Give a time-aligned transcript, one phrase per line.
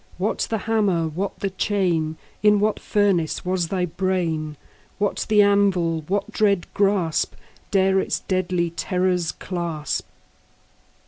[0.17, 1.07] What the hammer?
[1.07, 2.17] what the chain?
[2.41, 4.57] In what furnace was thy brain?
[4.97, 6.01] What the anvil?
[6.07, 10.07] What dread grasp 15 Dare its deadly terrors clasp?